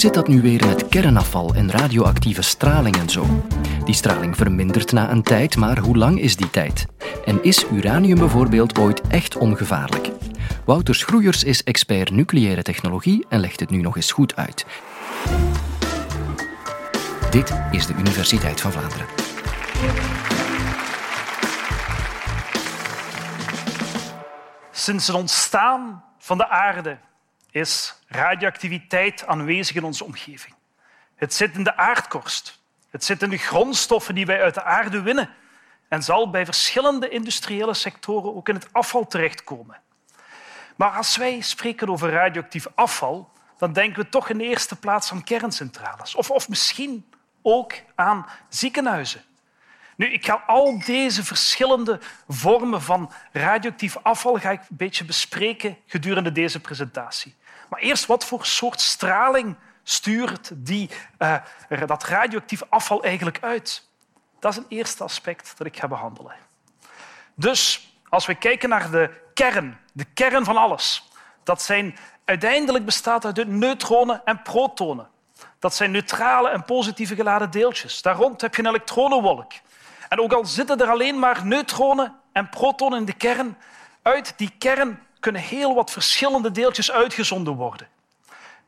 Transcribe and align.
Zit 0.00 0.14
dat 0.14 0.28
nu 0.28 0.40
weer 0.40 0.66
met 0.66 0.88
kernafval 0.88 1.54
en 1.54 1.70
radioactieve 1.70 2.42
straling 2.42 2.96
en 2.96 3.08
zo? 3.08 3.44
Die 3.84 3.94
straling 3.94 4.36
vermindert 4.36 4.92
na 4.92 5.10
een 5.10 5.22
tijd, 5.22 5.56
maar 5.56 5.78
hoe 5.78 5.96
lang 5.96 6.20
is 6.20 6.36
die 6.36 6.50
tijd? 6.50 6.86
En 7.24 7.42
is 7.42 7.64
uranium 7.72 8.18
bijvoorbeeld 8.18 8.78
ooit 8.78 9.00
echt 9.00 9.36
ongevaarlijk? 9.36 10.10
Wouter 10.64 10.94
Schroeiers 10.94 11.44
is 11.44 11.64
expert 11.64 12.10
nucleaire 12.10 12.62
technologie 12.62 13.26
en 13.28 13.40
legt 13.40 13.60
het 13.60 13.70
nu 13.70 13.80
nog 13.80 13.96
eens 13.96 14.12
goed 14.12 14.36
uit. 14.36 14.66
Dit 17.30 17.60
is 17.70 17.86
de 17.86 17.94
Universiteit 17.98 18.60
van 18.60 18.72
Vlaanderen. 18.72 19.06
Sinds 24.70 25.06
het 25.06 25.16
ontstaan 25.16 26.04
van 26.18 26.38
de 26.38 26.48
aarde 26.48 26.98
is 27.50 27.94
radioactiviteit 28.06 29.26
aanwezig 29.26 29.76
in 29.76 29.84
onze 29.84 30.04
omgeving. 30.04 30.54
Het 31.14 31.34
zit 31.34 31.54
in 31.54 31.64
de 31.64 31.76
aardkorst. 31.76 32.58
Het 32.90 33.04
zit 33.04 33.22
in 33.22 33.30
de 33.30 33.36
grondstoffen 33.36 34.14
die 34.14 34.26
wij 34.26 34.42
uit 34.42 34.54
de 34.54 34.62
aarde 34.62 35.02
winnen 35.02 35.30
en 35.88 36.02
zal 36.02 36.30
bij 36.30 36.44
verschillende 36.44 37.08
industriële 37.08 37.74
sectoren 37.74 38.34
ook 38.34 38.48
in 38.48 38.54
het 38.54 38.72
afval 38.72 39.06
terechtkomen. 39.06 39.80
Maar 40.76 40.90
als 40.90 41.16
wij 41.16 41.40
spreken 41.40 41.88
over 41.88 42.10
radioactief 42.10 42.66
afval, 42.74 43.32
dan 43.58 43.72
denken 43.72 44.02
we 44.02 44.08
toch 44.08 44.28
in 44.28 44.38
de 44.38 44.44
eerste 44.44 44.76
plaats 44.76 45.12
aan 45.12 45.24
kerncentrales. 45.24 46.14
Of, 46.14 46.30
of 46.30 46.48
misschien 46.48 47.12
ook 47.42 47.74
aan 47.94 48.26
ziekenhuizen. 48.48 49.24
Nu, 50.00 50.12
ik 50.12 50.24
ga 50.24 50.42
al 50.46 50.78
deze 50.84 51.24
verschillende 51.24 52.00
vormen 52.28 52.82
van 52.82 53.12
radioactief 53.32 53.96
afval 54.02 54.38
ga 54.38 54.50
ik 54.50 54.60
een 54.60 54.76
beetje 54.76 55.04
bespreken 55.04 55.76
gedurende 55.86 56.32
deze 56.32 56.60
presentatie. 56.60 57.34
Maar 57.68 57.80
eerst, 57.80 58.06
wat 58.06 58.24
voor 58.24 58.46
soort 58.46 58.80
straling 58.80 59.56
stuurt 59.82 60.50
die, 60.54 60.90
uh, 61.18 61.36
dat 61.86 62.04
radioactief 62.04 62.62
afval 62.68 63.02
eigenlijk 63.02 63.38
uit? 63.40 63.88
Dat 64.38 64.52
is 64.52 64.58
een 64.58 64.66
eerste 64.68 65.04
aspect 65.04 65.54
dat 65.56 65.66
ik 65.66 65.76
ga 65.76 65.88
behandelen. 65.88 66.34
Dus 67.34 67.92
als 68.08 68.26
we 68.26 68.34
kijken 68.34 68.68
naar 68.68 68.90
de 68.90 69.10
kern, 69.34 69.78
de 69.92 70.06
kern 70.14 70.44
van 70.44 70.56
alles, 70.56 71.08
dat 71.42 71.62
zijn 71.62 71.96
uiteindelijk 72.24 72.84
bestaat 72.84 73.24
uit 73.24 73.48
neutronen 73.48 74.24
en 74.24 74.42
protonen. 74.42 75.08
Dat 75.58 75.74
zijn 75.74 75.90
neutrale 75.90 76.48
en 76.48 76.64
positieve 76.64 77.14
geladen 77.14 77.50
deeltjes. 77.50 78.02
Daar 78.02 78.16
rond 78.16 78.40
heb 78.40 78.54
je 78.54 78.62
een 78.62 78.68
elektronenwolk. 78.68 79.52
En 80.10 80.20
ook 80.20 80.32
al 80.32 80.44
zitten 80.44 80.80
er 80.80 80.90
alleen 80.90 81.18
maar 81.18 81.46
neutronen 81.46 82.16
en 82.32 82.48
protonen 82.48 82.98
in 82.98 83.04
de 83.04 83.12
kern, 83.12 83.56
uit 84.02 84.34
die 84.36 84.52
kern 84.58 85.06
kunnen 85.20 85.40
heel 85.40 85.74
wat 85.74 85.90
verschillende 85.90 86.50
deeltjes 86.50 86.90
uitgezonden 86.90 87.54
worden. 87.54 87.88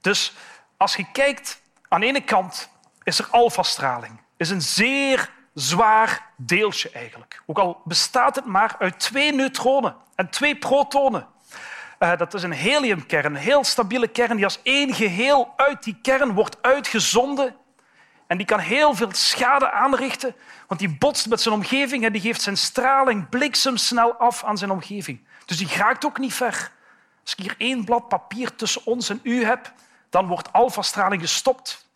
Dus 0.01 0.33
als 0.77 0.97
je 0.97 1.07
kijkt, 1.13 1.63
aan 1.89 2.01
de 2.01 2.07
ene 2.07 2.25
kant 2.25 2.70
is 3.03 3.19
er 3.19 3.29
alfastraling. 3.31 4.20
is 4.37 4.51
een 4.51 4.63
zeer 4.63 5.31
zwaar 5.55 6.27
deeltje 6.37 6.91
eigenlijk. 6.91 7.43
Ook 7.47 7.59
al 7.59 7.81
bestaat 7.85 8.37
het 8.37 8.45
maar 8.45 8.77
uit 8.79 8.98
twee 8.98 9.33
neutronen 9.33 9.97
en 10.15 10.31
twee 10.31 10.57
protonen. 10.57 11.27
Uh, 11.98 12.17
dat 12.17 12.35
is 12.35 12.43
een 12.43 12.53
heliumkern, 12.53 13.35
een 13.35 13.41
heel 13.41 13.65
stabiele 13.65 14.09
kern 14.09 14.37
die 14.37 14.45
als 14.45 14.61
één 14.63 14.95
geheel 14.95 15.53
uit 15.57 15.83
die 15.83 15.98
kern 16.03 16.33
wordt 16.33 16.57
uitgezonden. 16.61 17.57
En 18.33 18.38
die 18.38 18.47
kan 18.47 18.58
heel 18.58 18.94
veel 18.94 19.08
schade 19.11 19.70
aanrichten, 19.70 20.34
want 20.66 20.80
die 20.80 20.97
botst 20.98 21.28
met 21.28 21.41
zijn 21.41 21.55
omgeving 21.55 22.05
en 22.05 22.12
die 22.12 22.20
geeft 22.20 22.42
zijn 22.42 22.56
straling 22.56 23.28
bliksemsnel 23.28 24.14
af 24.14 24.44
aan 24.44 24.58
zijn 24.58 24.70
omgeving. 24.70 25.27
Dus 25.47 25.58
die 25.58 25.77
raakt 25.77 26.05
ook 26.05 26.19
niet 26.19 26.34
ver. 26.34 26.70
Als 27.22 27.33
ik 27.33 27.39
hier 27.39 27.55
één 27.58 27.84
blad 27.84 28.08
papier 28.08 28.55
tussen 28.55 28.83
ons 28.84 29.08
en 29.08 29.20
u 29.22 29.44
heb, 29.44 29.72
dan 30.11 30.27
wordt 30.27 30.52
alfastraling 30.52 31.22
gestopt. 31.22 31.89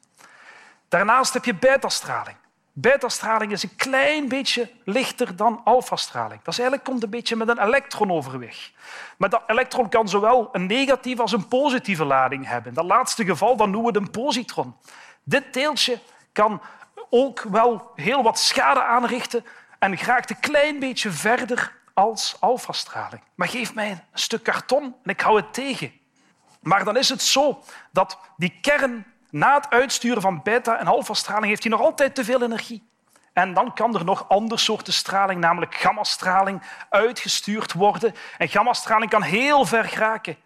Daarnaast 0.88 1.32
heb 1.32 1.44
je 1.44 1.54
betastraling. 1.54 2.36
Betastraling 2.72 3.52
is 3.52 3.62
een 3.62 3.76
klein 3.76 4.28
beetje 4.28 4.70
lichter 4.84 5.36
dan 5.36 5.60
alfastraling. 5.64 6.42
Dat 6.42 6.58
eigenlijk 6.58 6.88
komt 6.88 7.02
een 7.02 7.10
beetje 7.10 7.36
met 7.36 7.48
een 7.48 7.62
elektron 7.62 8.10
overweg. 8.10 8.70
Maar 9.18 9.30
dat 9.30 9.42
elektron 9.46 9.88
kan 9.88 10.08
zowel 10.08 10.48
een 10.52 10.66
negatieve 10.66 11.22
als 11.22 11.32
een 11.32 11.48
positieve 11.48 12.04
lading 12.04 12.48
hebben. 12.48 12.68
In 12.68 12.74
dat 12.74 12.84
laatste 12.84 13.24
geval 13.24 13.56
dan 13.56 13.70
noemen 13.70 13.92
we 13.92 13.98
het 13.98 14.06
een 14.06 14.22
positron. 14.22 14.76
Dit 15.22 15.54
deeltje 15.54 15.98
kan 16.36 16.62
ook 17.10 17.40
wel 17.40 17.92
heel 17.94 18.22
wat 18.22 18.38
schade 18.38 18.82
aanrichten 18.82 19.44
en 19.78 19.98
geraakt 19.98 20.30
een 20.30 20.40
klein 20.40 20.78
beetje 20.78 21.10
verder 21.10 21.76
als 21.94 22.36
alfastraling. 22.40 23.22
Maar 23.34 23.48
geef 23.48 23.74
mij 23.74 23.90
een 23.90 24.00
stuk 24.12 24.42
karton 24.42 24.82
en 24.82 25.10
ik 25.10 25.20
hou 25.20 25.36
het 25.36 25.54
tegen. 25.54 25.92
Maar 26.60 26.84
dan 26.84 26.96
is 26.96 27.08
het 27.08 27.22
zo 27.22 27.62
dat 27.90 28.18
die 28.36 28.58
kern 28.60 29.06
na 29.30 29.54
het 29.54 29.70
uitsturen 29.70 30.22
van 30.22 30.42
beta- 30.42 30.78
en 30.78 30.86
alfastraling 30.86 31.46
heeft 31.46 31.62
hij 31.62 31.72
nog 31.72 31.80
altijd 31.80 32.14
te 32.14 32.24
veel 32.24 32.42
energie. 32.42 32.88
En 33.32 33.54
dan 33.54 33.74
kan 33.74 33.94
er 33.94 34.04
nog 34.04 34.28
andere 34.28 34.60
soorten 34.60 34.92
straling, 34.92 35.40
namelijk 35.40 35.74
gammastraling, 35.74 36.62
uitgestuurd 36.90 37.72
worden. 37.72 38.14
En 38.38 38.48
gammastraling 38.48 39.10
kan 39.10 39.22
heel 39.22 39.64
ver 39.64 39.84
geraken. 39.84 40.36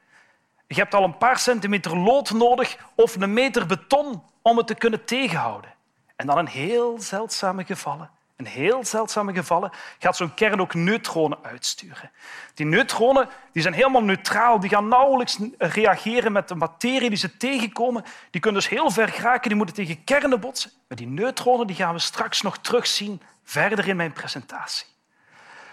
Je 0.67 0.75
hebt 0.75 0.95
al 0.95 1.05
een 1.05 1.19
paar 1.19 1.39
centimeter 1.39 1.97
lood 1.97 2.31
nodig 2.31 2.77
of 2.95 3.17
een 3.17 3.33
meter 3.33 3.67
beton 3.67 4.23
om 4.43 4.57
het 4.57 4.67
te 4.67 4.75
kunnen 4.75 5.05
tegenhouden. 5.05 5.79
En 6.21 6.27
dan 6.27 6.39
in 6.39 6.47
heel 6.47 7.01
zeldzame 7.01 7.65
gevallen 7.65 8.11
in 8.41 8.47
heel 8.47 8.85
zeldzame 8.85 9.33
gevallen 9.35 9.71
gaat 9.99 10.17
zo'n 10.17 10.35
kern 10.35 10.61
ook 10.61 10.75
neutronen 10.75 11.39
uitsturen. 11.43 12.11
Die 12.55 12.67
neutronen 12.67 13.29
die 13.53 13.63
zijn 13.63 13.75
helemaal 13.75 14.03
neutraal, 14.03 14.61
die 14.61 14.71
gaan 14.71 14.89
nauwelijks 14.89 15.39
reageren 15.59 16.33
met 16.33 16.49
de 16.49 16.55
materie 16.55 17.09
die 17.09 17.19
ze 17.19 17.37
tegenkomen. 17.37 18.05
Die 18.31 18.41
kunnen 18.41 18.61
dus 18.61 18.71
heel 18.71 18.91
ver 18.91 19.09
geraken, 19.09 19.49
die 19.49 19.57
moeten 19.57 19.75
tegen 19.75 20.05
kernen 20.05 20.41
botsen. 20.41 20.71
Maar 20.89 20.97
die 20.97 21.07
neutronen 21.07 21.67
die 21.67 21.77
gaan 21.77 21.95
we 21.95 22.01
straks 22.01 22.43
nog 22.43 22.59
terugzien 22.59 23.23
verder 23.45 23.89
in 23.89 23.97
mijn 23.97 24.13
presentatie. 24.13 24.87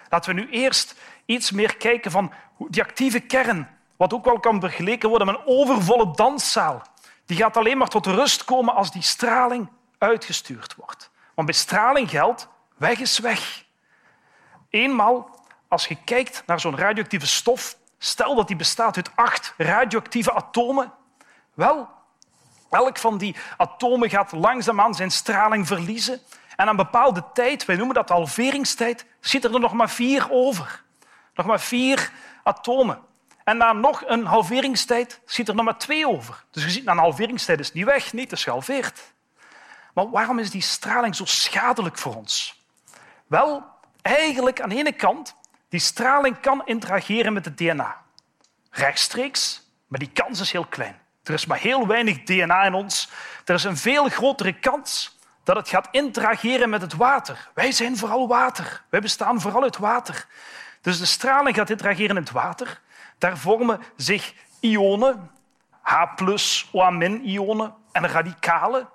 Laten 0.09 0.35
we 0.35 0.41
nu 0.41 0.49
eerst 0.49 0.95
iets 1.25 1.51
meer 1.51 1.77
kijken 1.77 2.11
van 2.11 2.31
die 2.69 2.81
actieve 2.81 3.19
kern, 3.19 3.69
wat 3.95 4.13
ook 4.13 4.25
wel 4.25 4.39
kan 4.39 4.59
vergeleken 4.59 5.09
worden 5.09 5.27
met 5.27 5.35
een 5.35 5.45
overvolle 5.45 6.11
danszaal. 6.15 6.81
Die 7.25 7.37
gaat 7.37 7.57
alleen 7.57 7.77
maar 7.77 7.87
tot 7.87 8.05
rust 8.05 8.43
komen 8.43 8.75
als 8.75 8.91
die 8.91 9.01
straling 9.01 9.69
uitgestuurd 9.97 10.75
wordt. 10.75 11.09
Want 11.33 11.47
bij 11.47 11.57
straling 11.57 12.09
geldt 12.09 12.47
Weg 12.77 12.99
is 12.99 13.19
weg. 13.19 13.65
Eenmaal, 14.69 15.39
als 15.67 15.87
je 15.87 15.97
kijkt 16.03 16.43
naar 16.45 16.59
zo'n 16.59 16.77
radioactieve 16.77 17.27
stof, 17.27 17.77
stel 17.97 18.35
dat 18.35 18.47
die 18.47 18.55
bestaat 18.55 18.95
uit 18.95 19.11
acht 19.15 19.53
radioactieve 19.57 20.33
atomen, 20.33 20.93
wel, 21.53 21.89
elk 22.69 22.97
van 22.97 23.17
die 23.17 23.35
atomen 23.57 24.09
gaat 24.09 24.31
langzaamaan 24.31 24.95
zijn 24.95 25.11
straling 25.11 25.67
verliezen. 25.67 26.21
En 26.55 26.55
aan 26.55 26.67
een 26.67 26.75
bepaalde 26.75 27.23
tijd, 27.33 27.65
wij 27.65 27.75
noemen 27.75 27.95
dat 27.95 28.09
halveringstijd, 28.09 29.05
zitten 29.19 29.53
er 29.53 29.59
nog 29.59 29.73
maar 29.73 29.89
vier 29.89 30.27
over. 30.31 30.83
Nog 31.33 31.45
maar 31.45 31.59
vier 31.59 32.11
atomen. 32.43 32.99
En 33.43 33.57
na 33.57 33.73
nog 33.73 34.03
een 34.05 34.25
halveringstijd 34.25 35.21
zit 35.25 35.47
er 35.47 35.55
nog 35.55 35.65
maar 35.65 35.77
twee 35.77 36.07
over. 36.07 36.43
Dus 36.51 36.63
je 36.63 36.69
ziet, 36.69 36.83
na 36.83 36.91
een 36.91 36.97
halveringstijd 36.97 37.59
is 37.59 37.73
niet 37.73 37.85
weg, 37.85 38.13
niet, 38.13 38.23
het 38.23 38.39
is 38.39 38.43
gehalveerd. 38.43 39.15
Maar 39.97 40.09
waarom 40.09 40.39
is 40.39 40.49
die 40.49 40.61
straling 40.61 41.15
zo 41.15 41.25
schadelijk 41.25 41.97
voor 41.97 42.15
ons? 42.15 42.63
Wel, 43.27 43.63
eigenlijk 44.01 44.61
aan 44.61 44.69
de 44.69 44.75
ene 44.75 44.91
kant, 44.91 45.35
die 45.69 45.79
straling 45.79 46.39
kan 46.39 46.61
interageren 46.65 47.33
met 47.33 47.45
het 47.45 47.57
DNA. 47.57 48.01
Rechtstreeks, 48.69 49.69
maar 49.87 49.99
die 49.99 50.09
kans 50.09 50.39
is 50.39 50.51
heel 50.51 50.65
klein. 50.65 50.99
Er 51.23 51.33
is 51.33 51.45
maar 51.45 51.57
heel 51.57 51.87
weinig 51.87 52.23
DNA 52.23 52.63
in 52.63 52.73
ons. 52.73 53.09
Er 53.45 53.53
is 53.53 53.63
een 53.63 53.77
veel 53.77 54.09
grotere 54.09 54.59
kans 54.59 55.17
dat 55.43 55.55
het 55.55 55.69
gaat 55.69 55.87
interageren 55.91 56.69
met 56.69 56.81
het 56.81 56.93
water. 56.93 57.49
Wij 57.53 57.71
zijn 57.71 57.97
vooral 57.97 58.27
water. 58.27 58.83
Wij 58.89 59.01
bestaan 59.01 59.41
vooral 59.41 59.63
uit 59.63 59.77
water. 59.77 60.27
Dus 60.81 60.99
de 60.99 61.05
straling 61.05 61.55
gaat 61.55 61.69
interageren 61.69 62.15
in 62.15 62.21
het 62.21 62.31
water. 62.31 62.81
Daar 63.17 63.37
vormen 63.37 63.81
zich 63.95 64.33
ionen, 64.59 65.31
H+, 65.81 66.03
OH-ionen 66.71 67.73
en 67.91 68.07
radicalen. 68.07 68.89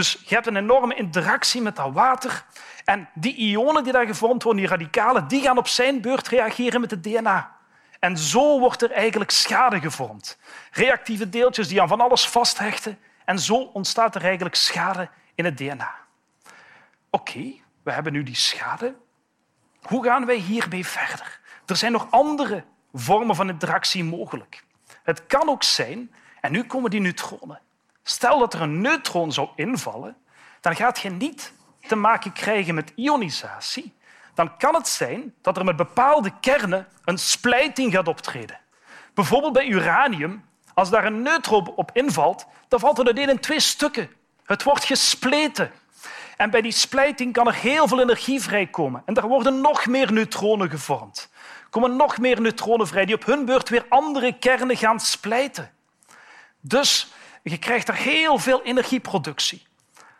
Dus 0.00 0.18
je 0.26 0.34
hebt 0.34 0.46
een 0.46 0.56
enorme 0.56 0.94
interactie 0.94 1.62
met 1.62 1.76
dat 1.76 1.92
water. 1.92 2.44
En 2.84 3.08
die 3.14 3.34
ionen 3.34 3.84
die 3.84 3.92
daar 3.92 4.06
gevormd 4.06 4.42
worden, 4.42 4.62
die 4.62 4.70
radicalen, 4.70 5.28
die 5.28 5.42
gaan 5.42 5.58
op 5.58 5.68
zijn 5.68 6.00
beurt 6.00 6.28
reageren 6.28 6.80
met 6.80 6.90
het 6.90 7.02
DNA. 7.02 7.56
En 7.98 8.18
zo 8.18 8.58
wordt 8.58 8.82
er 8.82 8.90
eigenlijk 8.90 9.30
schade 9.30 9.80
gevormd. 9.80 10.38
Reactieve 10.70 11.28
deeltjes 11.28 11.68
die 11.68 11.80
aan 11.82 11.88
van 11.88 12.00
alles 12.00 12.28
vasthechten. 12.28 12.98
En 13.24 13.38
zo 13.38 13.54
ontstaat 13.54 14.14
er 14.14 14.24
eigenlijk 14.24 14.54
schade 14.54 15.08
in 15.34 15.44
het 15.44 15.56
DNA. 15.56 15.94
Oké, 17.10 17.52
we 17.82 17.92
hebben 17.92 18.12
nu 18.12 18.22
die 18.22 18.34
schade. 18.34 18.94
Hoe 19.82 20.04
gaan 20.04 20.26
wij 20.26 20.36
hiermee 20.36 20.86
verder? 20.86 21.40
Er 21.66 21.76
zijn 21.76 21.92
nog 21.92 22.06
andere 22.10 22.64
vormen 22.92 23.36
van 23.36 23.48
interactie 23.48 24.04
mogelijk. 24.04 24.62
Het 25.02 25.26
kan 25.26 25.48
ook 25.48 25.62
zijn, 25.62 26.14
en 26.40 26.52
nu 26.52 26.64
komen 26.64 26.90
die 26.90 27.00
neutronen. 27.00 27.60
Stel 28.02 28.38
dat 28.38 28.54
er 28.54 28.60
een 28.60 28.80
neutron 28.80 29.32
zou 29.32 29.48
invallen, 29.54 30.16
dan 30.60 30.76
gaat 30.76 30.98
je 30.98 31.10
niet 31.10 31.52
te 31.86 31.96
maken 31.96 32.32
krijgen 32.32 32.74
met 32.74 32.92
ionisatie, 32.94 33.94
dan 34.34 34.56
kan 34.56 34.74
het 34.74 34.88
zijn 34.88 35.34
dat 35.42 35.56
er 35.56 35.64
met 35.64 35.76
bepaalde 35.76 36.32
kernen 36.40 36.86
een 37.04 37.18
splijting 37.18 37.92
gaat 37.92 38.08
optreden. 38.08 38.60
Bijvoorbeeld 39.14 39.52
bij 39.52 39.66
uranium. 39.66 40.48
Als 40.74 40.90
daar 40.90 41.04
een 41.04 41.22
neutron 41.22 41.74
op 41.74 41.90
invalt, 41.92 42.46
dan 42.68 42.80
valt 42.80 42.96
het 42.96 43.06
uiteen 43.06 43.28
in 43.28 43.40
twee 43.40 43.60
stukken. 43.60 44.10
Het 44.44 44.62
wordt 44.62 44.84
gespleten. 44.84 45.72
En 46.36 46.50
bij 46.50 46.60
die 46.60 46.72
splijting 46.72 47.32
kan 47.32 47.46
er 47.46 47.54
heel 47.54 47.88
veel 47.88 48.00
energie 48.00 48.40
vrijkomen. 48.40 49.02
En 49.04 49.14
er 49.14 49.28
worden 49.28 49.60
nog 49.60 49.86
meer 49.86 50.12
neutronen 50.12 50.70
gevormd. 50.70 51.30
Er 51.62 51.70
komen 51.70 51.96
nog 51.96 52.18
meer 52.18 52.40
neutronen 52.40 52.86
vrij 52.86 53.04
die 53.04 53.14
op 53.14 53.24
hun 53.24 53.44
beurt 53.44 53.68
weer 53.68 53.86
andere 53.88 54.38
kernen 54.38 54.76
gaan 54.76 55.00
splijten. 55.00 55.70
Dus 56.60 57.12
je 57.42 57.58
krijgt 57.58 57.88
er 57.88 57.94
heel 57.94 58.38
veel 58.38 58.62
energieproductie. 58.62 59.66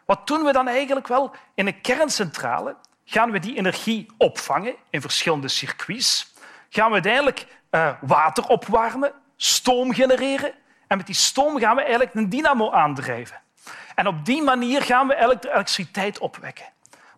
Wat 0.07 0.27
doen 0.27 0.45
we 0.45 0.53
dan 0.53 0.69
eigenlijk 0.69 1.07
wel? 1.07 1.35
In 1.55 1.67
een 1.67 1.81
kerncentrale 1.81 2.77
gaan 3.05 3.31
we 3.31 3.39
die 3.39 3.57
energie 3.57 4.07
opvangen 4.19 4.75
in 4.91 5.01
verschillende 5.01 5.49
circuits. 5.49 6.33
Gaan 6.69 6.87
we 6.87 6.93
uiteindelijk 6.93 7.47
uh, 7.71 7.93
water 8.01 8.47
opwarmen, 8.47 9.13
stoom 9.37 9.95
genereren. 9.95 10.53
En 10.87 10.97
met 10.97 11.07
die 11.07 11.15
stoom 11.15 11.59
gaan 11.59 11.77
we 11.77 11.83
eigenlijk 11.83 12.15
een 12.15 12.29
dynamo 12.29 12.71
aandrijven. 12.71 13.41
En 13.95 14.07
op 14.07 14.25
die 14.25 14.43
manier 14.43 14.83
gaan 14.83 15.07
we 15.07 15.17
elektriciteit 15.17 16.19
opwekken. 16.19 16.65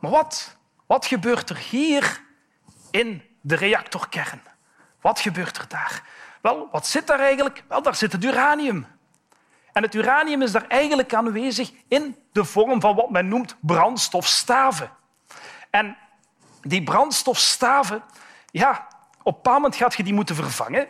Maar 0.01 0.11
wat, 0.11 0.57
wat 0.87 1.07
gebeurt 1.07 1.51
er 1.51 1.59
hier 1.59 2.21
in 2.91 3.23
de 3.41 3.55
reactorkern? 3.57 4.43
Wat 5.01 5.21
gebeurt 5.21 5.57
er 5.57 5.69
daar? 5.69 6.03
Wel, 6.41 6.69
wat 6.73 6.87
zit 6.87 7.07
daar 7.07 7.21
eigenlijk? 7.21 7.65
Wel, 7.69 7.83
daar 7.83 7.95
zit 7.95 8.13
het 8.13 8.25
uranium. 8.25 8.87
En 9.73 9.83
het 9.83 9.95
uranium 9.95 10.43
is 10.43 10.53
daar 10.53 10.69
eigenlijk 10.69 11.15
aanwezig 11.15 11.73
in 11.89 12.17
de 12.33 12.45
vorm 12.45 12.81
van 12.81 12.95
wat 12.95 13.11
men 13.11 13.29
noemt 13.29 13.57
brandstofstaven. 13.61 14.91
En 15.71 15.97
die 16.61 16.83
brandstofstaven, 16.83 18.03
ja, 18.51 18.89
op 19.23 19.47
een 19.47 19.53
moment 19.53 19.77
gaat 19.77 19.95
je 19.95 20.03
die 20.03 20.15
moeten 20.15 20.35
vervangen. 20.35 20.89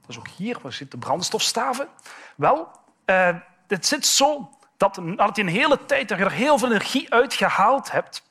Dat 0.00 0.10
is 0.10 0.18
ook 0.18 0.28
hier, 0.28 0.58
waar 0.62 0.72
zitten 0.72 1.00
de 1.00 1.06
brandstofstaven? 1.06 1.88
Wel, 2.36 2.70
uh, 3.06 3.36
het 3.66 3.86
zit 3.86 4.06
zo 4.06 4.50
dat 4.76 4.96
nadat 4.96 5.36
je 5.36 5.42
een 5.42 5.48
hele 5.48 5.84
tijd 5.86 6.10
er 6.10 6.30
heel 6.30 6.58
veel 6.58 6.68
energie 6.68 7.12
uitgehaald 7.12 7.90
hebt, 7.90 8.22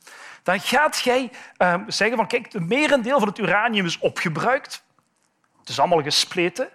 dan 0.42 0.60
gaat 0.60 0.98
jij 0.98 1.30
uh, 1.58 1.74
zeggen 1.86 2.16
van 2.16 2.26
kijk, 2.26 2.52
het 2.52 2.68
merendeel 2.68 3.18
van 3.18 3.28
het 3.28 3.38
uranium 3.38 3.84
is 3.84 3.98
opgebruikt. 3.98 4.84
Het 5.58 5.68
is 5.68 5.78
allemaal 5.78 6.02
gespleten. 6.02 6.68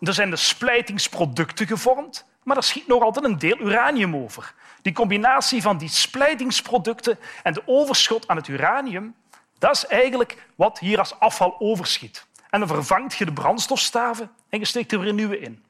Er 0.00 0.14
zijn 0.14 0.30
de 0.30 0.36
splijtingsproducten 0.36 1.66
gevormd, 1.66 2.26
maar 2.44 2.56
er 2.56 2.62
schiet 2.62 2.86
nog 2.86 3.02
altijd 3.02 3.24
een 3.24 3.38
deel 3.38 3.58
uranium 3.58 4.16
over. 4.16 4.54
Die 4.82 4.92
combinatie 4.92 5.62
van 5.62 5.78
die 5.78 5.88
splijtingsproducten 5.88 7.18
en 7.42 7.52
de 7.52 7.62
overschot 7.66 8.28
aan 8.28 8.36
het 8.36 8.48
uranium, 8.48 9.14
dat 9.58 9.76
is 9.76 9.86
eigenlijk 9.86 10.46
wat 10.54 10.78
hier 10.78 10.98
als 10.98 11.18
afval 11.18 11.56
overschiet. 11.58 12.26
En 12.50 12.58
dan 12.58 12.68
vervangt 12.68 13.14
je 13.14 13.24
de 13.24 13.32
brandstofstaven 13.32 14.30
en 14.48 14.58
je 14.58 14.64
steekt 14.64 14.92
er 14.92 15.00
weer 15.00 15.12
nieuwe 15.12 15.38
in. 15.38 15.64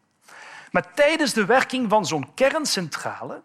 Maar 0.71 0.95
tijdens 0.95 1.33
de 1.33 1.45
werking 1.45 1.91
van 1.91 2.07
zo'n 2.07 2.35
kerncentrale 2.35 3.43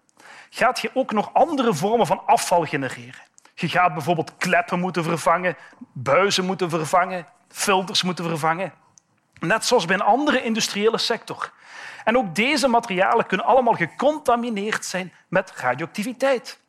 gaat 0.50 0.80
je 0.80 0.92
ook 0.94 1.12
nog 1.12 1.34
andere 1.34 1.74
vormen 1.74 2.08
van 2.08 2.26
afval 2.26 2.66
genereren. 2.66 3.22
Je 3.56 3.70
gaat 3.70 3.94
bijvoorbeeld 3.94 4.38
kleppen 4.38 4.80
moeten 4.80 5.04
vervangen, 5.04 5.58
buizen 5.94 6.46
moeten 6.46 6.70
vervangen, 6.70 7.28
filters 7.48 8.04
moeten 8.04 8.26
vervangen. 8.26 8.74
Net 9.40 9.66
zoals 9.66 9.86
bij 9.86 9.96
een 9.96 10.02
andere 10.02 10.44
industriële 10.44 10.98
sector. 10.98 11.52
En 12.04 12.18
ook 12.18 12.36
deze 12.36 12.68
materialen 12.68 13.26
kunnen 13.26 13.46
allemaal 13.46 13.74
gecontamineerd 13.74 14.86
zijn 14.86 15.14
met 15.28 15.52
radioactiviteit. 15.56 16.60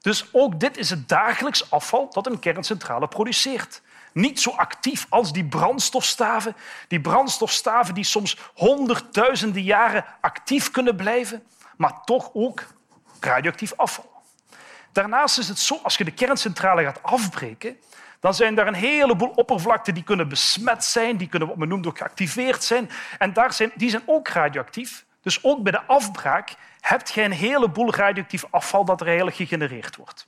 Dus 0.00 0.28
ook 0.32 0.60
dit 0.60 0.76
is 0.76 0.90
het 0.90 1.08
dagelijks 1.08 1.70
afval 1.70 2.10
dat 2.12 2.26
een 2.26 2.38
kerncentrale 2.38 3.08
produceert. 3.08 3.82
Niet 4.12 4.40
zo 4.40 4.50
actief 4.50 5.06
als 5.08 5.32
die 5.32 5.44
brandstofstaven. 5.44 6.56
Die 6.88 7.00
brandstofstaven 7.00 7.94
die 7.94 8.04
soms 8.04 8.38
honderdduizenden 8.54 9.62
jaren 9.62 10.04
actief 10.20 10.70
kunnen 10.70 10.96
blijven, 10.96 11.42
maar 11.76 12.04
toch 12.04 12.30
ook 12.32 12.66
radioactief 13.20 13.72
afval. 13.76 14.12
Daarnaast 14.92 15.38
is 15.38 15.48
het 15.48 15.58
zo, 15.58 15.80
als 15.82 15.96
je 15.96 16.04
de 16.04 16.10
kerncentrale 16.10 16.82
gaat 16.82 17.02
afbreken, 17.02 17.76
dan 18.24 18.34
zijn 18.34 18.58
er 18.58 18.66
een 18.66 18.74
heleboel 18.74 19.28
oppervlakten 19.28 19.94
die 19.94 20.02
kunnen 20.02 20.28
besmet 20.28 20.84
zijn, 20.84 21.16
die 21.16 21.28
kunnen 21.28 21.48
wat 21.48 21.56
men 21.56 21.68
noemt 21.68 21.86
ook 21.86 21.98
geactiveerd 21.98 22.64
zijn. 22.64 22.90
En 23.18 23.32
daar 23.32 23.52
zijn, 23.52 23.72
die 23.74 23.90
zijn 23.90 24.02
ook 24.06 24.28
radioactief. 24.28 25.04
Dus 25.22 25.44
ook 25.44 25.62
bij 25.62 25.72
de 25.72 25.82
afbraak 25.82 26.54
heb 26.80 27.06
je 27.06 27.22
een 27.22 27.32
heleboel 27.32 27.94
radioactief 27.94 28.44
afval 28.50 28.84
dat 28.84 29.00
er 29.00 29.32
gegenereerd 29.32 29.96
wordt. 29.96 30.26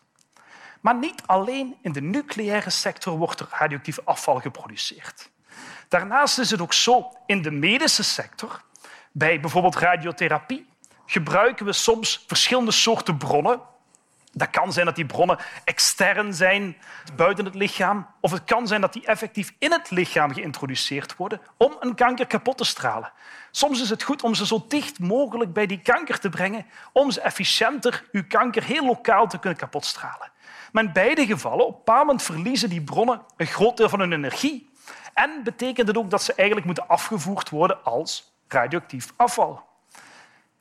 Maar 0.81 0.95
niet 0.95 1.23
alleen 1.27 1.77
in 1.81 1.93
de 1.93 2.01
nucleaire 2.01 2.71
sector 2.71 3.17
wordt 3.17 3.41
er 3.41 3.49
radioactief 3.51 3.99
afval 4.05 4.41
geproduceerd. 4.41 5.31
Daarnaast 5.89 6.39
is 6.39 6.51
het 6.51 6.61
ook 6.61 6.73
zo 6.73 7.13
in 7.27 7.43
de 7.43 7.51
medische 7.51 8.05
sector, 8.05 8.63
bij 9.13 9.41
bijvoorbeeld 9.41 9.77
radiotherapie, 9.77 10.67
gebruiken 11.07 11.67
we 11.67 11.73
soms 11.73 12.25
verschillende 12.27 12.73
soorten 12.73 13.17
bronnen 13.17 13.61
dat 14.37 14.51
kan 14.51 14.73
zijn 14.73 14.87
dat 14.87 14.95
die 14.95 15.07
bronnen 15.07 15.39
extern 15.65 16.35
zijn, 16.35 16.77
buiten 17.17 17.45
het 17.45 17.55
lichaam. 17.55 18.07
Of 18.21 18.31
het 18.31 18.45
kan 18.45 18.67
zijn 18.67 18.81
dat 18.81 18.93
die 18.93 19.07
effectief 19.07 19.53
in 19.59 19.73
het 19.73 19.91
lichaam 19.91 20.33
geïntroduceerd 20.33 21.17
worden 21.17 21.41
om 21.57 21.77
een 21.81 21.95
kanker 21.95 22.27
kapot 22.27 22.59
te 22.59 22.65
stralen. 22.65 23.13
Soms 23.51 23.83
is 23.83 23.91
het 23.91 24.03
goed 24.03 24.23
om 24.23 24.35
ze 24.35 24.47
zo 24.47 24.65
dicht 24.69 24.99
mogelijk 24.99 25.53
bij 25.53 25.67
die 25.67 25.81
kanker 25.81 26.19
te 26.19 26.29
brengen 26.29 26.67
om 26.93 27.11
ze 27.11 27.21
efficiënter 27.21 28.05
uw 28.13 28.25
kanker 28.29 28.65
heel 28.65 28.85
lokaal 28.87 29.27
te 29.27 29.39
kunnen 29.39 29.59
kapotstralen. 29.59 30.31
Maar 30.73 30.85
in 30.85 30.93
beide 30.93 31.27
gevallen, 31.27 31.67
op 31.67 31.89
een 31.89 32.21
verliezen 32.21 32.69
die 32.69 32.83
bronnen 32.83 33.23
een 33.37 33.47
groot 33.47 33.77
deel 33.77 33.89
van 33.89 34.01
hun 34.01 34.13
energie. 34.13 34.71
En 35.15 35.41
betekent 35.45 35.89
het 35.89 35.97
ook 35.97 36.11
dat 36.11 36.23
ze 36.23 36.35
eigenlijk 36.35 36.67
moeten 36.67 36.89
afgevoerd 36.89 37.51
worden 37.51 37.85
als 37.85 38.35
radioactief 38.49 39.13
afval. 39.17 39.66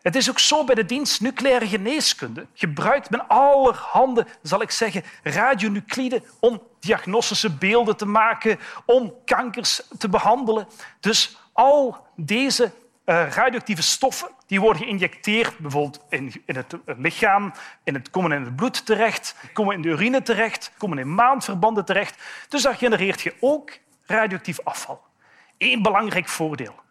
Het 0.06 0.16
is 0.16 0.30
ook 0.30 0.40
zo 0.40 0.64
bij 0.64 0.76
de 0.76 0.86
dienst 0.86 1.22
nucleaire 1.22 1.68
geneeskunde. 1.68 2.48
Gebruikt 2.54 3.10
men 3.10 3.28
allerhande, 3.28 4.26
zal 4.42 4.62
ik 4.62 4.72
zeggen, 4.72 5.04
radionucliden 5.24 6.24
om 6.40 6.62
diagnostische 6.80 7.56
beelden 7.56 7.98
te 7.98 8.06
maken, 8.06 8.60
om 8.86 9.14
kankers 9.24 9.82
te 9.98 10.10
behandelen. 10.10 10.68
Dus 11.00 11.38
al 11.54 12.08
deze 12.16 12.64
uh, 13.06 13.28
radioactieve 13.30 13.82
stoffen 13.82 14.30
die 14.48 14.62
worden 14.62 14.82
geïnjecteerd, 14.82 15.58
bijvoorbeeld 15.58 16.02
in, 16.10 16.44
in, 16.46 16.56
het 16.56 16.78
lichaam, 16.86 17.54
in 17.84 17.94
het, 17.94 18.10
komen 18.10 18.32
in 18.32 18.44
het 18.44 18.56
bloed 18.56 18.86
terecht, 18.86 19.36
komen 19.54 19.76
in 19.76 19.82
de 19.82 19.90
urine 19.90 20.22
terecht, 20.22 20.72
komen 20.78 20.98
in 20.98 21.16
maandverbanden 21.16 21.86
terecht. 21.86 22.24
Dus 22.50 22.62
daar 22.62 22.76
genereert 22.76 23.22
je 23.22 23.34
ook 23.40 23.72
radioactief 24.06 24.60
afval. 24.64 25.02
Eén 25.58 25.82
belangrijk 25.82 26.28
voordeel. 26.28 26.84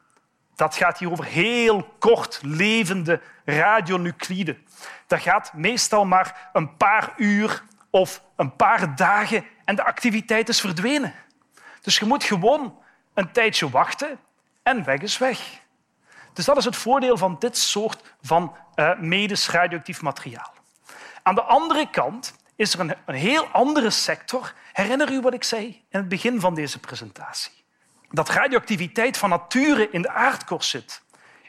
Dat 0.55 0.77
gaat 0.77 0.99
hier 0.99 1.11
over 1.11 1.25
heel 1.25 1.95
kort 1.99 2.41
levende 2.43 3.21
radionucliden. 3.45 4.67
Dat 5.07 5.21
gaat 5.21 5.53
meestal 5.53 6.05
maar 6.05 6.51
een 6.53 6.77
paar 6.77 7.13
uur 7.17 7.63
of 7.91 8.23
een 8.37 8.57
paar 8.57 8.97
dagen 8.97 9.45
en 9.65 9.77
de 9.77 9.85
activiteit 9.85 10.49
is 10.49 10.61
verdwenen. 10.61 11.15
Dus 11.81 11.99
je 11.99 12.05
moet 12.05 12.25
gewoon 12.25 12.79
een 13.15 13.33
tijdje 13.33 13.71
wachten 13.71 14.19
en 14.63 14.85
weg 14.85 15.01
is 15.01 15.19
weg. 15.19 15.63
Dus 16.33 16.45
dat 16.45 16.57
is 16.57 16.65
het 16.65 16.77
voordeel 16.77 17.17
van 17.17 17.37
dit 17.39 17.57
soort 17.57 18.15
van 18.23 18.57
uh, 18.75 18.99
medisch 18.99 19.51
radioactief 19.51 20.03
materiaal. 20.03 20.55
Aan 21.23 21.35
de 21.35 21.43
andere 21.43 21.91
kant 21.91 22.35
is 22.57 22.75
er 22.75 22.81
een, 22.81 22.95
een 23.05 23.15
heel 23.15 23.47
andere 23.47 23.91
sector. 23.91 24.55
Herinner 24.73 25.13
u 25.13 25.21
wat 25.21 25.35
ik 25.35 25.45
zei 25.45 25.67
in 25.67 25.99
het 25.99 26.09
begin 26.09 26.41
van 26.41 26.55
deze 26.55 26.79
presentatie? 26.79 27.64
Dat 28.15 28.29
radioactiviteit 28.29 29.17
van 29.17 29.29
nature 29.29 29.91
in 29.91 30.03
de 30.03 30.11
aardkorst 30.11 30.71
zit. 30.71 31.03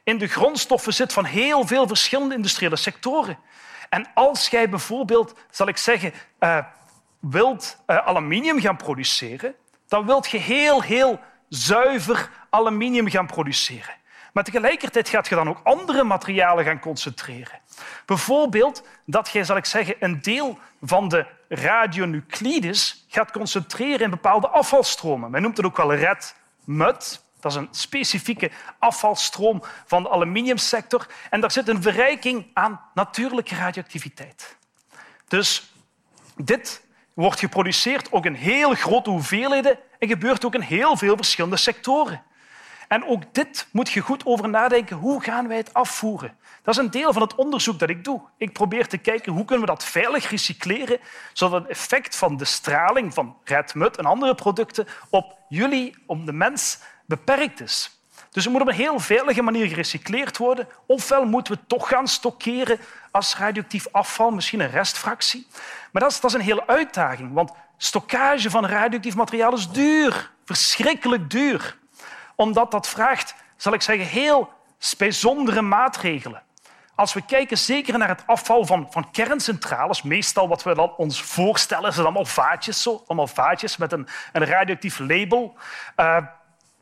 In 0.03 0.17
de 0.17 0.27
grondstoffen 0.27 0.93
zit 0.93 1.13
van 1.13 1.25
heel 1.25 1.67
veel 1.67 1.88
verschillende 1.88 2.36
industriële 2.36 2.75
sectoren. 2.75 3.38
En 3.89 4.07
als 4.13 4.48
jij 4.48 4.69
bijvoorbeeld, 4.69 5.34
zal 5.50 5.67
ik 5.67 5.77
zeggen, 5.77 6.13
uh, 6.39 6.57
wilt 7.19 7.77
uh, 7.88 7.98
aluminium 8.07 8.60
gaan 8.60 8.77
produceren, 8.77 9.55
dan 9.88 10.05
wilt 10.05 10.29
je 10.29 10.38
heel, 10.38 10.81
heel 10.81 11.19
zuiver 11.50 12.29
aluminium 12.50 13.10
gaan 13.10 13.27
produceren. 13.27 13.93
Maar 14.34 14.43
tegelijkertijd 14.43 15.10
gaat 15.10 15.27
je 15.27 15.36
dan 15.36 15.50
ook 15.50 15.60
andere 15.63 16.03
materialen 16.03 16.65
gaan 16.65 16.79
concentreren. 16.79 17.60
Bijvoorbeeld 18.05 18.88
dat 19.05 19.29
je, 19.29 19.43
zal 19.43 19.57
ik 19.57 19.65
zeggen, 19.65 19.95
een 20.00 20.22
deel 20.22 20.60
van 20.81 21.07
de 21.07 21.25
radionuclides 21.50 23.05
gaat 23.07 23.31
concentreren 23.31 24.00
in 24.00 24.10
bepaalde 24.10 24.48
afvalstromen. 24.48 25.31
Men 25.31 25.41
noemt 25.41 25.57
het 25.57 25.65
ook 25.65 25.77
wel 25.77 25.93
red 25.93 26.36
mud. 26.65 27.24
Dat 27.39 27.51
is 27.51 27.57
een 27.57 27.67
specifieke 27.72 28.51
afvalstroom 28.79 29.63
van 29.86 30.03
de 30.03 30.10
aluminiumsector. 30.10 31.07
En 31.29 31.41
daar 31.41 31.51
zit 31.51 31.67
een 31.67 31.81
verrijking 31.81 32.45
aan 32.53 32.81
natuurlijke 32.93 33.55
radioactiviteit. 33.55 34.57
Dus 35.27 35.74
dit 36.36 36.84
wordt 37.13 37.39
geproduceerd 37.39 38.12
ook 38.12 38.25
in 38.25 38.34
heel 38.34 38.74
grote 38.74 39.10
hoeveelheden 39.10 39.79
en 40.00 40.07
gebeurt 40.07 40.45
ook 40.45 40.53
in 40.53 40.62
heel 40.62 40.98
veel 40.98 41.15
verschillende 41.15 41.57
sectoren. 41.57 42.24
En 42.96 43.08
ook 43.08 43.34
dit 43.34 43.68
moet 43.72 43.90
je 43.90 44.02
goed 44.02 44.25
over 44.25 44.50
nadenken. 44.50 44.96
Hoe 44.98 45.24
gaan 45.24 45.48
wij 45.48 45.58
het 45.58 45.74
afvoeren? 45.74 46.38
Dat 46.64 46.78
is 46.78 46.84
een 46.84 46.92
deel 46.92 47.14
van 47.14 47.22
het 47.22 47.36
onderzoek 47.36 47.80
dat 47.80 47.90
ik 47.90 48.04
doe. 48.04 48.22
Ik 48.38 48.54
probeer 48.54 48.88
te 48.88 48.98
kijken 48.98 49.32
hoe 49.32 49.46
kunnen 49.46 49.66
we 49.66 49.72
dat 49.72 49.86
veilig 49.86 50.30
recycleren, 50.30 51.00
zodat 51.34 51.62
het 51.62 51.70
effect 51.70 52.16
van 52.16 52.38
de 52.38 52.46
straling 52.46 53.14
van 53.14 53.38
redmut 53.44 53.98
en 53.98 54.06
andere 54.06 54.36
producten 54.36 54.88
op 55.10 55.38
jullie, 55.50 55.96
op 56.06 56.25
de 56.25 56.34
mens, 56.34 56.80
beperkt 57.06 57.62
is. 57.62 58.00
Dus 58.32 58.44
het 58.44 58.54
moet 58.54 58.62
op 58.62 58.68
een 58.68 58.74
heel 58.74 59.00
veilige 59.00 59.42
manier 59.42 59.68
gerecycleerd 59.68 60.38
worden. 60.38 60.68
Ofwel 60.88 61.25
moeten 61.25 61.54
we 61.54 61.60
het 61.60 61.70
toch 61.70 61.88
gaan 61.88 62.08
stockeren 62.08 62.80
als 63.12 63.38
radioactief 63.38 63.88
afval, 63.92 64.32
misschien 64.32 64.60
een 64.60 64.72
restfractie. 64.72 65.48
Maar 65.92 66.02
dat 66.02 66.12
is, 66.12 66.20
dat 66.20 66.30
is 66.30 66.38
een 66.38 66.44
hele 66.44 66.68
uitdaging, 66.68 67.34
want 67.34 67.52
stockage 67.78 68.50
van 68.50 68.66
radioactief 68.66 69.16
materiaal 69.16 69.54
is 69.54 69.70
duur. 69.70 70.32
Verschrikkelijk 70.46 71.30
duur. 71.30 71.84
Omdat 72.36 72.72
dat 72.72 72.88
vraagt, 72.88 73.36
zal 73.56 73.74
ik 73.74 73.82
zeggen, 73.82 74.06
heel 74.06 74.50
bijzondere 74.98 75.62
maatregelen. 75.62 76.44
Als 76.96 77.13
we 77.13 77.25
kijken 77.25 77.58
zeker 77.58 77.98
naar 77.98 78.08
het 78.08 78.24
afval 78.25 78.65
van, 78.65 78.88
van 78.89 79.12
kerncentrales, 79.12 80.01
meestal 80.01 80.48
wat 80.48 80.63
we 80.63 80.75
dan 80.75 80.96
ons 80.96 81.22
voorstellen, 81.22 81.94
zijn 81.94 82.06
allemaal 82.06 82.25
vaatjes, 82.25 82.82
zo, 82.82 83.04
allemaal 83.08 83.27
vaatjes 83.27 83.77
met 83.77 83.92
een, 83.92 84.08
een 84.34 84.46
radioactief 84.46 85.00
label. 85.00 85.56
Uh, 85.98 86.18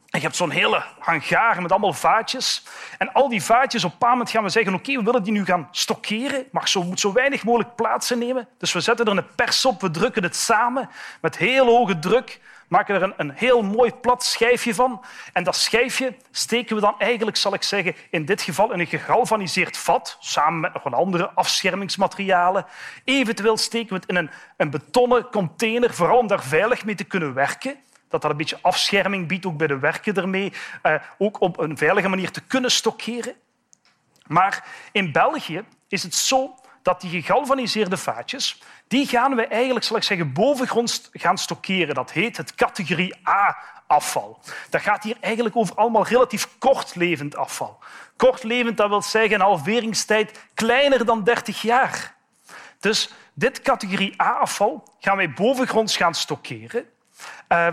je 0.06 0.20
hebt 0.20 0.36
zo'n 0.36 0.50
hele 0.50 0.84
hangar 1.00 1.62
met 1.62 1.72
allemaal 1.72 1.94
vaatjes. 1.94 2.64
En 2.98 3.14
al 3.14 3.30
die 3.30 3.44
vaatjes, 3.44 3.84
op 3.84 3.92
een 3.92 4.10
moment 4.10 4.30
gaan 4.30 4.44
we 4.44 4.50
zeggen 4.50 4.74
oké, 4.74 4.98
we 4.98 5.04
willen 5.04 5.24
die 5.24 5.34
nu 5.34 5.46
gaan 5.46 5.68
stockeren. 5.72 6.46
Maar 6.52 6.70
zo 6.70 6.84
moet 6.84 7.00
zo 7.00 7.14
weinig 7.14 7.44
mogelijk 7.44 7.76
plaats 7.76 8.12
innemen. 8.12 8.48
Dus 8.58 8.74
we 8.74 8.80
zetten 8.80 9.06
er 9.06 9.18
een 9.18 9.36
pers 9.36 9.66
op, 9.66 9.82
we 9.82 9.92
drukken 9.92 10.24
het 10.24 10.36
samen 10.36 10.90
met 11.22 11.38
heel 11.38 11.66
hoge 11.66 12.00
druk 12.00 12.40
maken 12.74 12.96
er 12.96 13.04
een, 13.04 13.14
een 13.18 13.32
heel 13.36 13.62
mooi 13.62 13.92
plat 13.92 14.24
schijfje 14.24 14.76
van. 14.76 15.04
En 15.34 15.44
dat 15.44 15.56
schijfje 15.56 16.16
steken 16.32 16.76
we 16.76 16.82
dan 16.82 16.96
eigenlijk, 16.98 17.38
zal 17.38 17.54
ik 17.54 17.64
zeggen, 17.64 17.96
in 18.10 18.26
dit 18.26 18.42
geval 18.42 18.72
in 18.72 18.80
een 18.80 18.88
gegalvaniseerd 18.88 19.78
vat, 19.78 20.18
samen 20.20 20.60
met 20.60 20.74
nog 20.74 20.86
een 20.86 20.94
andere 20.94 21.30
afschermingsmaterialen. 21.30 22.66
Eventueel 23.04 23.58
steken 23.58 23.90
we 23.90 23.96
het 23.96 24.10
in 24.10 24.16
een, 24.16 24.30
een 24.58 24.70
betonnen 24.70 25.30
container, 25.30 25.94
vooral 25.94 26.18
om 26.18 26.28
daar 26.28 26.44
veilig 26.44 26.86
mee 26.86 26.96
te 26.96 27.04
kunnen 27.04 27.34
werken 27.34 27.76
dat 28.10 28.22
dat 28.22 28.32
een 28.32 28.38
beetje 28.38 28.60
afscherming 28.62 29.28
biedt, 29.28 29.46
ook 29.46 29.58
bij 29.58 29.68
de 29.68 29.80
werken 29.80 30.16
ermee, 30.16 30.54
uh, 30.84 30.96
ook 31.18 31.42
op 31.42 31.60
een 31.60 31.78
veilige 31.78 32.08
manier 32.08 32.32
te 32.32 32.42
kunnen 32.42 32.72
stockeren. 32.72 33.34
Maar 34.28 34.66
in 34.92 35.12
België 35.12 35.64
is 35.88 36.04
het 36.04 36.16
zo 36.16 36.56
dat 36.84 37.02
die 37.02 37.22
gegalvaniseerde 37.22 37.98
vaatjes, 37.98 38.62
die 38.88 39.08
gaan 39.08 39.36
we 39.36 39.48
eigenlijk, 39.48 39.86
zal 39.86 39.98
ik 39.98 40.04
zeggen, 40.04 40.34
bovengronds 40.34 41.10
gaan 41.12 41.38
stockeren. 41.38 41.96
Dat 41.96 42.12
heet 42.12 42.38
het 42.38 42.56
categorie 42.56 43.16
A-afval. 43.28 44.40
Dat 44.70 44.82
gaat 44.82 45.04
hier 45.04 45.18
eigenlijk 45.20 45.56
over 45.56 45.76
allemaal 45.76 46.08
relatief 46.08 46.48
kortlevend 46.58 47.36
afval. 47.36 47.80
Kortlevend, 48.18 48.78
dat 48.78 48.90
wil 48.90 49.02
zeggen 49.02 49.34
een 49.34 49.42
halveringstijd 49.42 50.40
kleiner 50.54 51.06
dan 51.06 51.24
30 51.24 51.62
jaar. 51.62 52.16
Dus 52.80 53.10
dit 53.34 53.62
categorie 53.62 54.22
A-afval 54.22 54.88
gaan 55.00 55.18
wij 55.18 55.34
bovengronds 55.34 55.98
gaan 55.98 56.16
stockeren. 56.16 56.86
Uh, 57.50 57.68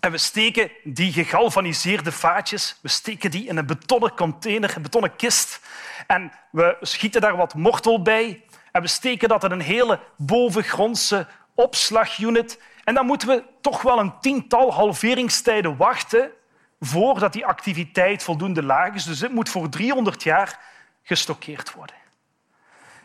en 0.00 0.10
we 0.10 0.18
steken 0.18 0.70
die 0.84 1.12
gegalvaniseerde 1.12 2.12
vaatjes 2.12 2.78
we 2.80 2.88
steken 2.88 3.30
die 3.30 3.46
in 3.46 3.56
een 3.56 3.66
betonnen 3.66 4.14
container, 4.14 4.76
een 4.76 4.82
betonnen 4.82 5.16
kist. 5.16 5.60
En 6.06 6.32
we 6.50 6.76
schieten 6.80 7.20
daar 7.20 7.36
wat 7.36 7.54
mortel 7.54 8.02
bij. 8.02 8.44
En 8.72 8.82
we 8.82 8.88
steken 8.88 9.28
dat 9.28 9.44
in 9.44 9.50
een 9.50 9.60
hele 9.60 10.00
bovengrondse 10.16 11.26
opslagunit. 11.54 12.60
En 12.84 12.94
dan 12.94 13.06
moeten 13.06 13.28
we 13.28 13.44
toch 13.60 13.82
wel 13.82 13.98
een 13.98 14.18
tiental 14.20 14.72
halveringstijden 14.72 15.76
wachten 15.76 16.30
voordat 16.80 17.32
die 17.32 17.46
activiteit 17.46 18.22
voldoende 18.22 18.62
laag 18.62 18.94
is. 18.94 19.04
Dus 19.04 19.18
dit 19.18 19.32
moet 19.32 19.48
voor 19.48 19.68
300 19.68 20.22
jaar 20.22 20.58
gestockeerd 21.02 21.72
worden. 21.72 21.96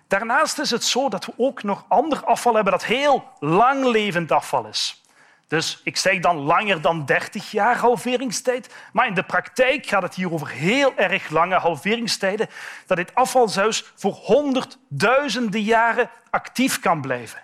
Daarnaast 0.08 0.60
is 0.60 0.72
het 0.72 0.84
zo 0.84 1.10
dat 1.10 1.25
we 1.25 1.34
ook 1.38 1.63
nog 1.63 1.86
ander 1.88 2.25
afval 2.25 2.54
hebben 2.54 2.72
dat 2.72 2.86
heel 2.86 3.30
langlevend 3.39 4.32
afval 4.32 4.66
is. 4.66 5.04
Dus 5.48 5.82
ik 5.84 5.98
zeg 5.98 6.20
dan 6.20 6.38
langer 6.38 6.82
dan 6.82 7.06
30 7.06 7.51
jaar 7.51 7.77
halveringstijd. 7.77 8.74
Maar 8.94 9.08
in 9.08 9.13
de 9.13 9.24
praktijk 9.24 9.86
gaat 9.86 10.01
het 10.01 10.16
hier 10.16 10.34
over 10.34 10.50
heel 10.50 10.96
erg 10.96 11.30
lange 11.30 11.56
halveringstijden. 11.56 12.50
Dat 12.86 12.98
dit 12.98 13.16
afval 13.16 13.48
zelfs 13.48 13.92
voor 13.96 14.13
honderdduizenden 14.13 15.62
jaren 15.62 16.10
actief 16.30 16.80
kan 16.80 17.01
blijven. 17.01 17.39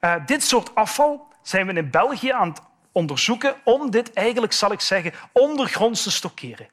Uh, 0.00 0.14
dit 0.26 0.44
soort 0.44 0.74
afval 0.74 1.28
zijn 1.42 1.66
we 1.66 1.72
in 1.72 1.90
België 1.90 2.30
aan 2.30 2.48
het 2.48 2.60
onderzoeken 2.92 3.54
om 3.64 3.90
dit 3.90 4.12
eigenlijk, 4.12 4.52
zal 4.52 4.72
ik 4.72 4.80
zeggen, 4.80 5.12
ondergronds 5.32 6.02
te 6.02 6.10
stockeren. 6.10 6.68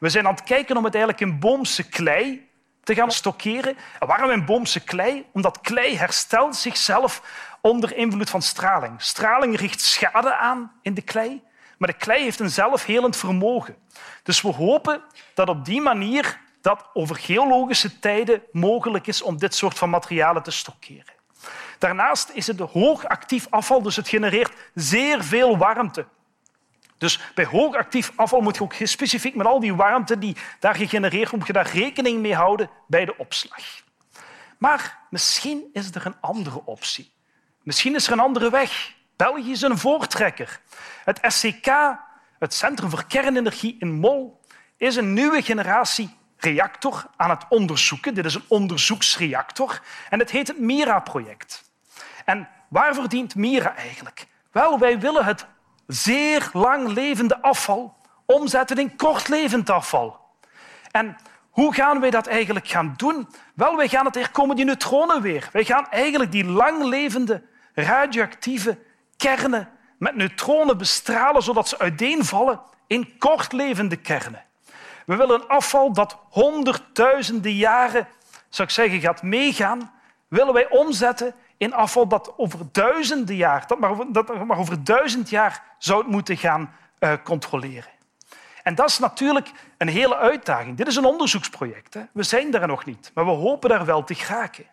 We 0.00 0.08
zijn 0.08 0.26
aan 0.26 0.34
het 0.34 0.44
kijken 0.44 0.76
om 0.76 0.84
het 0.84 0.94
eigenlijk 0.94 1.24
in 1.24 1.38
boomse 1.38 1.88
klei 1.88 2.50
te 2.82 2.94
gaan 2.94 3.10
stockeren. 3.10 3.76
En 3.98 4.06
waarom 4.06 4.30
in 4.30 4.44
boomse 4.44 4.80
klei? 4.80 5.26
Omdat 5.32 5.60
klei 5.60 5.96
herstelt 5.96 6.56
zichzelf 6.56 7.22
onder 7.60 7.96
invloed 7.96 8.30
van 8.30 8.42
straling. 8.42 9.02
Straling 9.02 9.56
richt 9.56 9.80
schade 9.80 10.34
aan 10.34 10.72
in 10.82 10.94
de 10.94 11.02
klei, 11.02 11.42
maar 11.78 11.88
de 11.88 11.96
klei 11.96 12.22
heeft 12.22 12.40
een 12.40 12.50
zelfhelend 12.50 13.16
vermogen. 13.16 13.76
Dus 14.22 14.40
we 14.40 14.48
hopen 14.48 15.02
dat 15.34 15.48
op 15.48 15.64
die 15.64 15.80
manier 15.80 16.40
dat 16.60 16.88
over 16.92 17.16
geologische 17.16 17.98
tijden 17.98 18.42
mogelijk 18.52 19.06
is 19.06 19.22
om 19.22 19.38
dit 19.38 19.54
soort 19.54 19.78
van 19.78 19.90
materialen 19.90 20.42
te 20.42 20.50
stockeren. 20.50 21.14
Daarnaast 21.78 22.30
is 22.34 22.46
het 22.46 22.60
hoogactief 22.60 23.46
afval, 23.50 23.82
dus 23.82 23.96
het 23.96 24.08
genereert 24.08 24.52
zeer 24.74 25.24
veel 25.24 25.58
warmte. 25.58 26.06
Dus 27.02 27.20
bij 27.34 27.44
hoogactief 27.44 28.12
afval 28.14 28.40
moet 28.40 28.56
je 28.56 28.62
ook 28.62 28.74
specifiek 28.82 29.34
met 29.34 29.46
al 29.46 29.60
die 29.60 29.74
warmte 29.74 30.18
die 30.18 30.36
daar 30.58 30.74
gegenereerd 30.74 31.30
wordt, 31.30 31.36
moet 31.36 31.46
je 31.46 31.52
daar 31.52 31.72
rekening 31.72 32.20
mee 32.20 32.34
houden 32.34 32.70
bij 32.86 33.04
de 33.04 33.16
opslag. 33.18 33.64
Maar 34.58 34.98
misschien 35.10 35.64
is 35.72 35.94
er 35.94 36.06
een 36.06 36.20
andere 36.20 36.64
optie. 36.64 37.12
Misschien 37.62 37.94
is 37.94 38.06
er 38.06 38.12
een 38.12 38.18
andere 38.20 38.50
weg. 38.50 38.94
België 39.16 39.50
is 39.50 39.62
een 39.62 39.78
voortrekker. 39.78 40.60
Het 41.04 41.20
SCK, 41.22 41.66
het 42.38 42.54
Centrum 42.54 42.90
voor 42.90 43.06
Kernenergie 43.06 43.76
in 43.78 43.92
Mol, 43.92 44.40
is 44.76 44.96
een 44.96 45.12
nieuwe 45.12 45.42
generatie 45.42 46.16
reactor 46.36 47.06
aan 47.16 47.30
het 47.30 47.44
onderzoeken. 47.48 48.14
Dit 48.14 48.24
is 48.24 48.34
een 48.34 48.44
onderzoeksreactor 48.48 49.82
en 50.10 50.18
het 50.18 50.30
heet 50.30 50.48
het 50.48 50.58
MIRA-project. 50.58 51.70
En 52.24 52.48
waarvoor 52.68 53.08
dient 53.08 53.34
MIRA 53.34 53.76
eigenlijk? 53.76 54.26
Wel, 54.52 54.78
wij 54.78 55.00
willen 55.00 55.24
het 55.24 55.46
zeer 55.86 56.50
lang 56.52 56.88
levende 56.88 57.42
afval 57.42 57.96
omzetten 58.26 58.76
in 58.76 58.96
kortlevend 58.96 59.70
afval. 59.70 60.20
En 60.90 61.16
hoe 61.50 61.74
gaan 61.74 62.00
wij 62.00 62.10
dat 62.10 62.26
eigenlijk 62.26 62.68
gaan 62.68 62.94
doen? 62.96 63.28
Wel, 63.54 63.76
wij 63.76 63.88
gaan 63.88 64.06
het, 64.06 64.16
er 64.16 64.30
komen 64.30 64.56
die 64.56 64.64
neutronen 64.64 65.22
weer. 65.22 65.48
Wij 65.52 65.64
gaan 65.64 65.86
eigenlijk 65.90 66.32
die 66.32 66.44
langlevende 66.44 67.42
radioactieve 67.74 68.78
kernen 69.16 69.68
met 69.98 70.16
neutronen 70.16 70.78
bestralen 70.78 71.42
zodat 71.42 71.68
ze 71.68 71.78
uiteenvallen 71.78 72.60
in 72.86 73.18
kortlevende 73.18 73.96
kernen. 73.96 74.44
We 75.06 75.16
willen 75.16 75.40
een 75.40 75.48
afval 75.48 75.92
dat 75.92 76.18
honderdduizenden 76.30 77.54
jaren 77.54 78.08
zou 78.48 78.68
ik 78.68 78.74
zeggen, 78.74 79.00
gaat 79.00 79.22
meegaan, 79.22 79.92
willen 80.28 80.52
wij 80.52 80.68
omzetten 80.68 81.34
in 81.62 81.74
afval 81.74 82.08
dat 82.08 82.32
over 82.36 82.58
duizenden 82.72 83.36
jaar, 83.36 83.66
dat 83.66 83.78
maar, 83.78 84.12
dat 84.12 84.44
maar 84.44 84.58
over 84.58 84.84
duizend 84.84 85.30
jaar 85.30 85.62
zou 85.78 86.08
moeten 86.08 86.36
gaan 86.36 86.74
uh, 87.00 87.12
controleren. 87.24 87.90
En 88.62 88.74
dat 88.74 88.88
is 88.88 88.98
natuurlijk 88.98 89.50
een 89.78 89.88
hele 89.88 90.16
uitdaging. 90.16 90.76
Dit 90.76 90.86
is 90.86 90.96
een 90.96 91.04
onderzoeksproject. 91.04 91.94
Hè. 91.94 92.02
We 92.12 92.22
zijn 92.22 92.50
daar 92.50 92.66
nog 92.66 92.84
niet, 92.84 93.10
maar 93.14 93.24
we 93.24 93.30
hopen 93.30 93.68
daar 93.68 93.84
wel 93.84 94.04
te 94.04 94.14
geraken. 94.14 94.66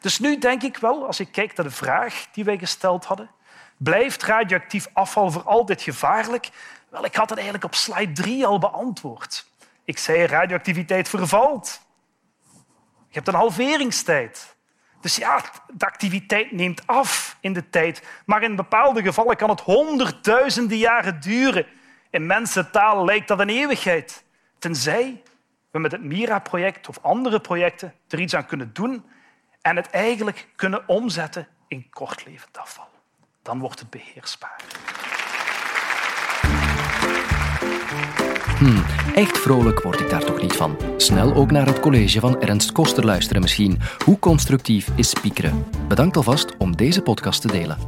Dus 0.00 0.18
nu 0.18 0.38
denk 0.38 0.62
ik 0.62 0.76
wel, 0.76 1.06
als 1.06 1.20
ik 1.20 1.32
kijk 1.32 1.56
naar 1.56 1.66
de 1.66 1.72
vraag 1.72 2.26
die 2.32 2.44
wij 2.44 2.58
gesteld 2.58 3.04
hadden, 3.04 3.30
blijft 3.76 4.22
radioactief 4.22 4.88
afval 4.92 5.30
voor 5.30 5.42
altijd 5.42 5.82
gevaarlijk? 5.82 6.48
Wel, 6.88 7.04
ik 7.04 7.14
had 7.14 7.28
het 7.28 7.38
eigenlijk 7.38 7.66
op 7.66 7.74
slide 7.74 8.12
3 8.12 8.46
al 8.46 8.58
beantwoord. 8.58 9.46
Ik 9.84 9.98
zei 9.98 10.26
radioactiviteit 10.26 11.08
vervalt. 11.08 11.80
Je 13.08 13.14
hebt 13.14 13.28
een 13.28 13.34
halveringstijd. 13.34 14.56
Dus 15.00 15.16
ja, 15.16 15.42
de 15.72 15.86
activiteit 15.86 16.52
neemt 16.52 16.86
af 16.86 17.36
in 17.40 17.52
de 17.52 17.70
tijd. 17.70 18.02
Maar 18.26 18.42
in 18.42 18.56
bepaalde 18.56 19.02
gevallen 19.02 19.36
kan 19.36 19.50
het 19.50 19.60
honderdduizenden 19.60 20.78
jaren 20.78 21.20
duren. 21.20 21.66
In 22.10 22.26
mensentaal 22.26 23.04
lijkt 23.04 23.28
dat 23.28 23.40
een 23.40 23.48
eeuwigheid. 23.48 24.24
Tenzij 24.58 25.22
we 25.70 25.78
met 25.78 25.92
het 25.92 26.02
MIRA-project 26.02 26.88
of 26.88 26.98
andere 27.02 27.40
projecten 27.40 27.94
er 28.08 28.20
iets 28.20 28.34
aan 28.34 28.46
kunnen 28.46 28.70
doen 28.72 29.04
en 29.62 29.76
het 29.76 29.90
eigenlijk 29.90 30.48
kunnen 30.56 30.88
omzetten 30.88 31.48
in 31.68 31.90
kortlevend 31.90 32.58
afval. 32.58 32.88
Dan 33.42 33.58
wordt 33.58 33.78
het 33.78 33.90
beheersbaar. 33.90 34.60
Hmm, 38.58 38.84
echt 39.18 39.38
vrolijk 39.38 39.82
word 39.82 40.00
ik 40.00 40.10
daar 40.10 40.24
toch 40.24 40.42
niet 40.42 40.52
van. 40.52 40.76
Snel 40.96 41.34
ook 41.34 41.50
naar 41.50 41.66
het 41.66 41.80
college 41.80 42.20
van 42.20 42.40
Ernst 42.40 42.72
Koster 42.72 43.04
luisteren 43.04 43.42
misschien. 43.42 43.78
Hoe 44.04 44.18
constructief 44.18 44.88
is 44.94 45.08
spiekeren? 45.10 45.64
Bedankt 45.88 46.16
alvast 46.16 46.56
om 46.58 46.76
deze 46.76 47.02
podcast 47.02 47.40
te 47.40 47.48
delen. 47.48 47.78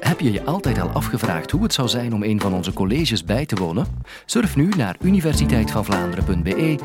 Heb 0.00 0.20
je 0.20 0.32
je 0.32 0.44
altijd 0.44 0.80
al 0.80 0.88
afgevraagd 0.88 1.50
hoe 1.50 1.62
het 1.62 1.72
zou 1.72 1.88
zijn 1.88 2.14
om 2.14 2.22
een 2.22 2.40
van 2.40 2.54
onze 2.54 2.72
colleges 2.72 3.24
bij 3.24 3.46
te 3.46 3.56
wonen? 3.56 3.86
Surf 4.26 4.56
nu 4.56 4.68
naar 4.76 4.96
universiteitvanvlaanderen.be 5.00 6.78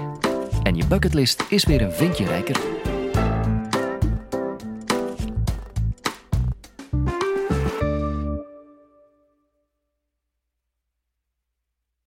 en 0.64 0.76
je 0.76 0.86
bucketlist 0.86 1.46
is 1.50 1.66
weer 1.66 1.82
een 1.82 1.94
vinkje 1.94 2.26
rijker. 2.26 2.79